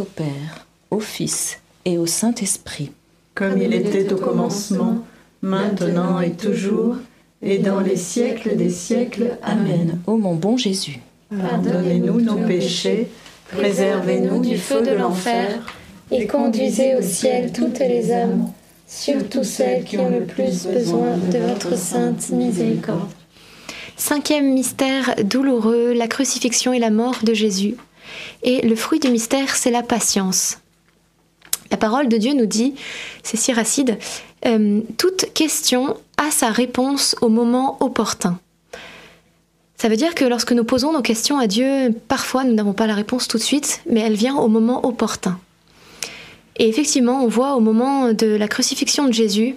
au 0.02 0.04
Père, 0.04 0.66
au 0.90 1.00
Fils 1.00 1.60
et 1.86 1.98
au 1.98 2.08
Saint-Esprit. 2.08 2.92
Comme 3.36 3.62
il 3.62 3.74
était 3.74 4.12
au 4.12 4.18
commencement, 4.18 5.06
maintenant 5.42 6.20
et 6.20 6.32
toujours, 6.32 6.96
et 7.42 7.60
dans 7.60 7.80
les 7.80 7.96
siècles 7.96 8.56
des 8.56 8.70
siècles. 8.70 9.38
Amen. 9.44 10.00
Ô 10.08 10.18
mon 10.18 10.36
bon 10.36 10.58
Jésus, 10.58 11.00
Pardonnez-nous 11.30 12.20
nos 12.20 12.38
péchés, 12.38 13.10
préservez-nous 13.56 14.42
du 14.42 14.58
feu 14.58 14.82
de 14.82 14.92
l'enfer, 14.92 15.74
et 16.10 16.26
conduisez 16.26 16.96
au 16.96 17.02
ciel 17.02 17.52
toutes 17.54 17.80
les 17.80 18.12
âmes, 18.12 18.48
surtout 18.88 19.44
celles 19.44 19.84
qui 19.84 19.98
ont 20.00 20.10
le 20.10 20.26
plus 20.26 20.66
besoin 20.66 21.16
de 21.32 21.38
votre 21.38 21.78
sainte 21.78 22.32
miséricorde. 22.32 23.10
Cinquième 23.96 24.52
mystère 24.52 25.16
douloureux, 25.24 25.94
la 25.94 26.08
crucifixion 26.08 26.74
et 26.74 26.80
la 26.80 26.90
mort 26.90 27.20
de 27.24 27.36
Jésus. 27.36 27.76
Et 28.44 28.62
le 28.62 28.76
fruit 28.76 29.00
du 29.00 29.10
mystère, 29.10 29.56
c'est 29.56 29.72
la 29.72 29.84
patience. 29.84 30.58
La 31.72 31.78
parole 31.78 32.10
de 32.10 32.18
Dieu 32.18 32.34
nous 32.34 32.46
dit, 32.46 32.76
c'est 33.24 33.38
Siracide, 33.38 33.98
euh, 34.46 34.82
toute 34.98 35.34
question 35.34 35.96
a 36.18 36.32
sa 36.32 36.50
réponse 36.50 37.16
au 37.22 37.30
moment 37.30 37.78
opportun. 37.80 38.40
Ça 39.78 39.90
veut 39.90 39.96
dire 39.96 40.14
que 40.14 40.26
lorsque 40.26 40.52
nous 40.52 40.64
posons 40.64 40.94
nos 40.94 41.02
questions 41.02 41.40
à 41.40 41.48
Dieu, 41.48 41.90
parfois 42.08 42.44
nous 42.44 42.54
n'avons 42.54 42.74
pas 42.74 42.88
la 42.88 42.94
réponse 42.94 43.28
tout 43.28 43.38
de 43.38 43.44
suite, 43.44 43.82
mais 43.90 44.02
elle 44.02 44.14
vient 44.14 44.36
au 44.36 44.48
moment 44.48 44.86
opportun. 44.86 45.40
Et 46.58 46.70
effectivement, 46.70 47.24
on 47.24 47.28
voit 47.28 47.56
au 47.56 47.60
moment 47.62 48.14
de 48.14 48.28
la 48.28 48.48
crucifixion 48.48 49.08
de 49.08 49.14
Jésus, 49.14 49.56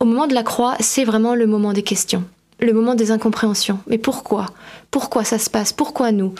au 0.00 0.04
moment 0.04 0.26
de 0.26 0.34
la 0.34 0.42
croix, 0.42 0.74
c'est 0.80 1.04
vraiment 1.04 1.34
le 1.34 1.46
moment 1.46 1.72
des 1.72 1.82
questions, 1.82 2.24
le 2.58 2.72
moment 2.72 2.96
des 2.96 3.10
incompréhensions. 3.10 3.78
Mais 3.86 3.98
pourquoi? 3.98 4.46
Pourquoi 4.90 5.22
ça 5.22 5.38
se 5.38 5.48
passe? 5.48 5.72
Pourquoi 5.72 6.10
nous? 6.10 6.34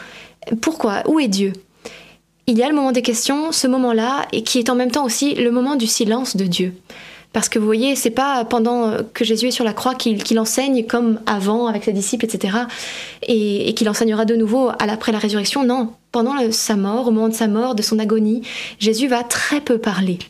Pourquoi? 0.60 1.02
Où 1.06 1.20
est 1.20 1.28
Dieu? 1.28 1.52
Il 2.46 2.58
y 2.58 2.62
a 2.62 2.68
le 2.68 2.74
moment 2.74 2.92
des 2.92 3.02
questions, 3.02 3.52
ce 3.52 3.66
moment-là, 3.66 4.26
et 4.32 4.42
qui 4.42 4.58
est 4.58 4.68
en 4.68 4.74
même 4.74 4.90
temps 4.90 5.04
aussi 5.04 5.34
le 5.34 5.50
moment 5.50 5.76
du 5.76 5.86
silence 5.86 6.36
de 6.36 6.44
Dieu. 6.44 6.74
Parce 7.34 7.48
que 7.48 7.58
vous 7.58 7.64
voyez, 7.64 7.96
c'est 7.96 8.10
pas 8.10 8.44
pendant 8.44 8.92
que 9.12 9.24
Jésus 9.24 9.48
est 9.48 9.50
sur 9.50 9.64
la 9.64 9.72
croix 9.72 9.94
qu'il 9.94 10.38
enseigne 10.38 10.84
comme 10.84 11.18
avant 11.26 11.66
avec 11.66 11.82
ses 11.82 11.92
disciples, 11.92 12.26
etc. 12.26 12.58
Et, 13.26 13.74
qu'il 13.74 13.88
enseignera 13.88 14.24
de 14.24 14.36
nouveau 14.36 14.70
à 14.78 14.86
l'après 14.86 15.10
la 15.10 15.18
résurrection. 15.18 15.64
Non, 15.64 15.90
pendant 16.12 16.34
sa 16.52 16.76
mort, 16.76 17.08
au 17.08 17.10
moment 17.10 17.28
de 17.28 17.34
sa 17.34 17.48
mort, 17.48 17.74
de 17.74 17.82
son 17.82 17.98
agonie, 17.98 18.42
Jésus 18.78 19.08
va 19.08 19.24
très 19.24 19.60
peu 19.60 19.78
parler. 19.78 20.20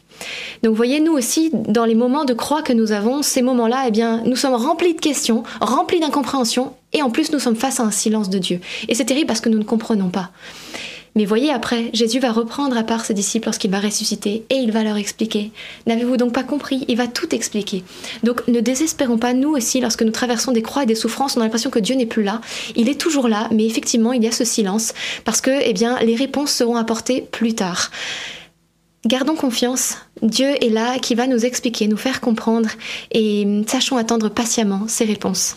Donc 0.63 0.71
vous 0.71 0.77
voyez, 0.77 1.01
nous 1.01 1.13
aussi, 1.13 1.51
dans 1.53 1.85
les 1.85 1.95
moments 1.95 2.25
de 2.25 2.33
croix 2.33 2.63
que 2.63 2.73
nous 2.73 2.91
avons, 2.93 3.21
ces 3.21 3.43
moments-là, 3.43 3.85
eh 3.89 3.91
bien, 3.91 4.23
nous 4.25 4.37
sommes 4.37 4.55
remplis 4.55 4.95
de 4.95 5.01
questions, 5.01 5.43
remplis 5.61 6.01
d'incompréhension, 6.01 6.73
et 6.95 7.03
en 7.03 7.11
plus 7.11 7.33
nous 7.33 7.39
sommes 7.39 7.57
face 7.57 7.81
à 7.81 7.83
un 7.83 7.91
silence 7.91 8.31
de 8.31 8.39
Dieu. 8.39 8.61
Et 8.89 8.95
c'est 8.95 9.05
terrible 9.05 9.27
parce 9.27 9.41
que 9.41 9.51
nous 9.51 9.59
ne 9.59 9.65
comprenons 9.65 10.09
pas. 10.09 10.31
Mais 11.17 11.27
voyez 11.27 11.53
après, 11.53 11.91
Jésus 11.93 12.19
va 12.19 12.33
reprendre 12.33 12.77
à 12.77 12.83
part 12.83 13.05
ses 13.05 13.15
disciples 13.15 13.47
lorsqu'il 13.47 13.71
va 13.71 13.79
ressusciter 13.79 14.45
et 14.51 14.57
il 14.57 14.73
va 14.73 14.83
leur 14.83 14.97
expliquer. 14.97 15.53
N'avez-vous 15.87 16.17
donc 16.17 16.33
pas 16.33 16.43
compris? 16.43 16.85
Il 16.89 16.97
va 16.97 17.07
tout 17.07 17.33
expliquer. 17.33 17.85
Donc 18.25 18.47
ne 18.49 18.59
désespérons 18.59 19.19
pas, 19.19 19.33
nous 19.33 19.51
aussi, 19.51 19.81
lorsque 19.81 20.03
nous 20.03 20.11
traversons 20.11 20.51
des 20.51 20.63
croix 20.63 20.83
et 20.83 20.87
des 20.87 20.97
souffrances, 20.97 21.37
on 21.37 21.41
a 21.41 21.45
l'impression 21.45 21.71
que 21.71 21.79
Dieu 21.79 21.95
n'est 21.95 22.07
plus 22.07 22.25
là. 22.25 22.41
Il 22.75 22.89
est 22.89 23.01
toujours 23.01 23.29
là, 23.29 23.49
mais 23.53 23.65
effectivement, 23.65 24.13
il 24.13 24.25
y 24.25 24.27
a 24.27 24.33
ce 24.33 24.45
silence 24.45 24.93
parce 25.25 25.41
que 25.41 25.53
eh 25.63 25.73
bien, 25.73 25.99
les 26.01 26.17
réponses 26.17 26.53
seront 26.53 26.77
apportées 26.77 27.21
plus 27.21 27.55
tard. 27.55 27.93
Gardons 29.07 29.37
confiance, 29.37 29.99
Dieu 30.23 30.49
est 30.65 30.71
là 30.71 30.99
qui 30.99 31.15
va 31.15 31.27
nous 31.27 31.45
expliquer, 31.45 31.87
nous 31.87 31.99
faire 31.99 32.21
comprendre 32.21 32.71
et 33.13 33.45
hum, 33.45 33.69
sachons 33.69 33.99
attendre 33.99 34.31
patiemment 34.31 34.89
ses 34.89 35.05
réponses. 35.05 35.57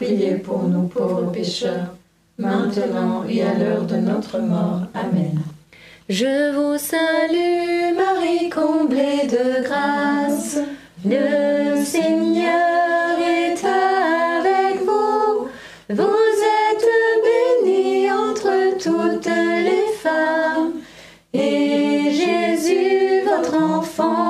priez 0.00 0.36
pour 0.36 0.62
nous 0.62 0.88
pauvres 0.88 1.30
pécheurs, 1.30 1.94
maintenant 2.38 3.22
et 3.28 3.42
à 3.42 3.52
l'heure 3.52 3.82
de 3.82 3.96
notre 3.96 4.38
mort. 4.38 4.80
Amen. 4.94 5.42
Je 6.08 6.52
vous 6.54 6.78
salue, 6.78 7.94
Marie 7.94 8.48
comblée 8.48 9.26
de 9.28 9.62
grâce, 9.62 10.58
le 11.04 11.84
Seigneur 11.84 13.18
est 13.20 13.62
avec 13.62 14.80
vous. 14.86 15.48
Vous 15.90 16.34
êtes 16.62 16.88
bénie 17.26 18.10
entre 18.10 18.78
toutes 18.78 19.26
les 19.26 19.92
femmes, 20.02 20.80
et 21.34 22.10
Jésus, 22.10 23.22
votre 23.26 23.54
enfant, 23.62 24.29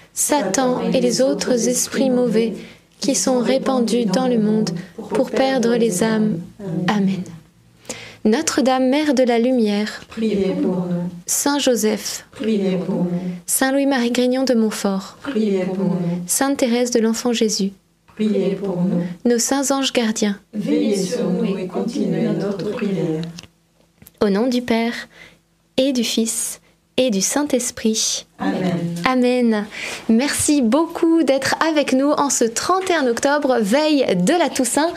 Satan 0.13 0.81
et 0.93 0.99
les 1.01 1.21
autres 1.21 1.67
esprits 1.67 2.09
mauvais 2.09 2.53
qui 2.99 3.15
sont 3.15 3.39
répandus 3.39 4.05
dans 4.05 4.27
le 4.27 4.37
monde 4.37 4.69
pour 5.09 5.31
perdre 5.31 5.75
les 5.75 6.03
âmes. 6.03 6.39
Amen. 6.87 7.23
Notre-Dame, 8.23 8.87
Mère 8.89 9.15
de 9.15 9.23
la 9.23 9.39
Lumière, 9.39 10.03
Priez 10.09 10.53
pour 10.61 10.85
nous, 10.85 11.09
Saint 11.25 11.57
Joseph, 11.57 12.27
priez 12.33 12.77
pour 12.77 13.05
nous, 13.05 13.09
Saint 13.47 13.71
Louis-Marie 13.71 14.11
Grignon 14.11 14.43
de 14.43 14.53
Montfort, 14.53 15.17
priez 15.23 15.63
pour 15.65 15.85
nous, 15.85 15.97
Sainte 16.27 16.57
Thérèse 16.57 16.91
de 16.91 16.99
l'Enfant 16.99 17.33
Jésus, 17.33 17.71
priez 18.13 18.51
pour 18.55 18.79
nous. 18.79 19.01
nos 19.25 19.39
saints 19.39 19.71
anges 19.75 19.91
gardiens, 19.91 20.37
Veillez 20.53 20.97
sur 20.97 21.27
nous 21.31 21.57
et 21.57 21.65
continuez 21.65 22.27
notre 22.39 22.69
prière. 22.69 23.23
au 24.23 24.29
nom 24.29 24.45
du 24.45 24.61
Père 24.61 24.93
et 25.77 25.91
du 25.91 26.03
Fils 26.03 26.61
et 26.97 27.09
du 27.09 27.21
Saint-Esprit. 27.21 28.27
Amen. 29.05 29.65
Merci 30.09 30.61
beaucoup 30.61 31.23
d'être 31.23 31.55
avec 31.67 31.91
nous 31.91 32.11
en 32.11 32.29
ce 32.29 32.45
31 32.45 33.07
octobre, 33.07 33.57
veille 33.59 34.05
de 34.15 34.33
la 34.33 34.49
Toussaint. 34.49 34.89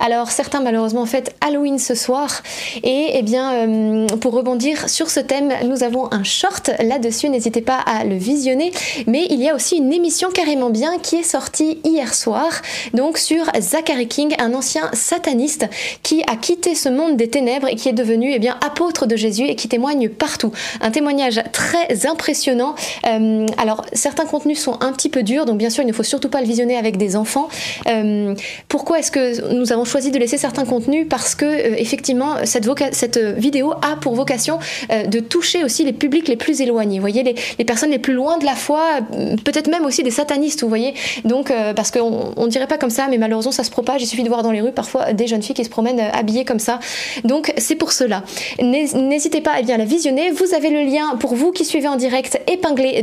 Alors 0.00 0.30
certains 0.30 0.60
malheureusement 0.60 1.04
fêtent 1.06 1.34
Halloween 1.40 1.78
ce 1.78 1.94
soir 1.94 2.42
et 2.82 3.10
eh 3.14 3.22
bien 3.22 3.52
euh, 3.52 4.06
pour 4.20 4.32
rebondir 4.32 4.88
sur 4.88 5.10
ce 5.10 5.20
thème, 5.20 5.52
nous 5.64 5.82
avons 5.82 6.12
un 6.12 6.22
short 6.24 6.70
là-dessus, 6.78 7.28
n'hésitez 7.28 7.60
pas 7.60 7.78
à 7.78 8.04
le 8.04 8.16
visionner, 8.16 8.72
mais 9.06 9.26
il 9.28 9.42
y 9.42 9.48
a 9.48 9.54
aussi 9.54 9.76
une 9.76 9.92
émission 9.92 10.30
carrément 10.30 10.70
bien 10.70 10.98
qui 10.98 11.16
est 11.16 11.22
sortie 11.22 11.80
hier 11.84 12.14
soir, 12.14 12.48
donc 12.94 13.18
sur 13.18 13.44
Zachary 13.58 14.08
King, 14.08 14.34
un 14.38 14.54
ancien 14.54 14.88
sataniste 14.92 15.66
qui 16.02 16.22
a 16.26 16.36
quitté 16.36 16.74
ce 16.74 16.88
monde 16.88 17.16
des 17.16 17.28
ténèbres 17.28 17.68
et 17.68 17.74
qui 17.74 17.88
est 17.88 17.92
devenu 17.92 18.32
eh 18.32 18.38
bien 18.38 18.56
apôtre 18.64 19.06
de 19.06 19.16
Jésus 19.16 19.44
et 19.44 19.56
qui 19.56 19.68
témoigne 19.68 20.08
partout. 20.08 20.52
Un 20.80 20.90
témoignage 20.90 21.42
très 21.52 22.06
impressionnant 22.06 22.74
euh, 23.06 23.46
alors, 23.56 23.84
certains 23.92 24.26
contenus 24.26 24.60
sont 24.60 24.78
un 24.80 24.92
petit 24.92 25.08
peu 25.08 25.22
durs, 25.22 25.46
donc 25.46 25.58
bien 25.58 25.70
sûr, 25.70 25.82
il 25.82 25.86
ne 25.86 25.92
faut 25.92 26.02
surtout 26.02 26.28
pas 26.28 26.40
le 26.40 26.46
visionner 26.46 26.76
avec 26.76 26.96
des 26.96 27.16
enfants. 27.16 27.48
Euh, 27.86 28.34
pourquoi 28.68 28.98
est-ce 28.98 29.10
que 29.10 29.54
nous 29.54 29.72
avons 29.72 29.84
choisi 29.84 30.10
de 30.10 30.18
laisser 30.18 30.38
certains 30.38 30.64
contenus? 30.64 31.06
Parce 31.08 31.34
que, 31.34 31.44
euh, 31.44 31.74
effectivement, 31.76 32.36
cette, 32.44 33.18
vidéo 33.18 33.72
a 33.82 33.96
pour 33.96 34.14
vocation 34.14 34.58
de 34.90 35.20
toucher 35.20 35.64
aussi 35.64 35.84
les 35.84 35.92
publics 35.92 36.28
les 36.28 36.36
plus 36.36 36.60
éloignés. 36.60 36.96
Vous 36.96 37.02
voyez, 37.02 37.22
les, 37.22 37.64
personnes 37.64 37.90
les 37.90 37.98
plus 37.98 38.14
loin 38.14 38.38
de 38.38 38.44
la 38.44 38.54
foi, 38.54 39.00
peut-être 39.44 39.68
même 39.68 39.84
aussi 39.84 40.02
des 40.02 40.10
satanistes, 40.10 40.62
vous 40.62 40.68
voyez. 40.68 40.94
Donc, 41.24 41.52
parce 41.74 41.90
qu'on 41.90 42.34
ne 42.36 42.48
dirait 42.48 42.66
pas 42.66 42.78
comme 42.78 42.90
ça, 42.90 43.06
mais 43.08 43.18
malheureusement, 43.18 43.52
ça 43.52 43.64
se 43.64 43.70
propage. 43.70 44.02
Il 44.02 44.06
suffit 44.06 44.22
de 44.22 44.28
voir 44.28 44.42
dans 44.42 44.50
les 44.50 44.60
rues 44.60 44.72
parfois 44.72 45.12
des 45.12 45.26
jeunes 45.26 45.42
filles 45.42 45.54
qui 45.56 45.64
se 45.64 45.70
promènent 45.70 46.00
habillées 46.00 46.44
comme 46.44 46.58
ça. 46.58 46.80
Donc, 47.24 47.52
c'est 47.56 47.76
pour 47.76 47.92
cela. 47.92 48.22
N'hésitez 48.60 49.40
pas 49.40 49.52
à 49.52 49.62
bien 49.62 49.76
la 49.76 49.84
visionner. 49.84 50.30
Vous 50.30 50.54
avez 50.54 50.70
le 50.70 50.82
lien 50.82 51.16
pour 51.18 51.34
vous 51.34 51.52
qui 51.52 51.64
suivez 51.64 51.88
en 51.88 51.96
direct 51.96 52.40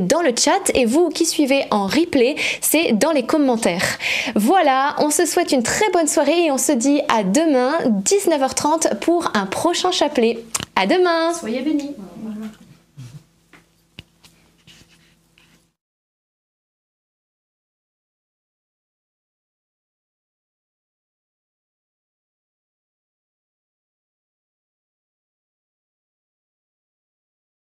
dans 0.02 0.22
le 0.22 0.34
chat 0.38 0.72
et 0.74 0.86
vous 0.86 1.10
qui 1.10 1.26
suivez 1.26 1.64
en 1.72 1.86
replay, 1.86 2.36
c'est 2.62 2.94
dans 2.94 3.12
les 3.12 3.26
commentaires. 3.26 3.98
Voilà, 4.36 4.96
on 5.00 5.10
se 5.10 5.26
souhaite 5.26 5.52
une 5.52 5.64
très 5.64 5.90
bonne 5.92 6.08
soirée 6.08 6.46
et 6.46 6.52
on 6.52 6.58
se 6.58 6.72
dit 6.72 7.02
à 7.10 7.24
demain 7.24 7.74
19h30 8.04 9.00
pour 9.00 9.32
un 9.34 9.46
prochain 9.46 9.92
chapelet. 9.92 10.40
À 10.76 10.88
demain. 10.88 11.34
Soyez 11.34 11.62
bénis. 11.62 11.92